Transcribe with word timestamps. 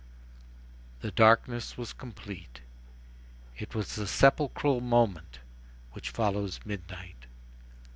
The 1.01 1.11
darkness 1.11 1.77
was 1.77 1.93
complete. 1.93 2.61
It 3.55 3.75
was 3.75 3.93
the 3.95 4.07
sepulchral 4.07 4.81
moment 4.81 5.41
which 5.91 6.09
follows 6.09 6.59
midnight. 6.65 7.27